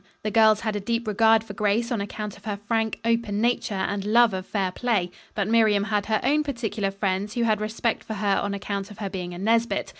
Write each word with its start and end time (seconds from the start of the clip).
The 0.23 0.31
girls 0.31 0.61
had 0.61 0.75
a 0.75 0.79
deep 0.79 1.07
regard 1.07 1.43
for 1.43 1.53
Grace 1.53 1.91
on 1.91 2.01
account 2.01 2.35
of 2.35 2.45
her 2.45 2.57
frank, 2.57 2.97
open 3.05 3.39
nature 3.39 3.75
and 3.75 4.03
love 4.03 4.33
of 4.33 4.47
fair 4.47 4.71
play; 4.71 5.11
but 5.35 5.47
Miriam 5.47 5.83
had 5.83 6.07
her 6.07 6.19
own 6.23 6.41
particular 6.41 6.89
friends 6.89 7.35
who 7.35 7.43
had 7.43 7.61
respect 7.61 8.03
for 8.03 8.15
her 8.15 8.39
on 8.41 8.55
account 8.55 8.89
of 8.89 8.97
her 8.97 9.11
being 9.11 9.31
a 9.31 9.37
Nesbit. 9.37 9.89